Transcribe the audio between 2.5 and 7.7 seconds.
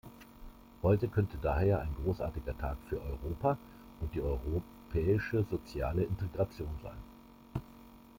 Tag für Europa und die europäische soziale Integration sein.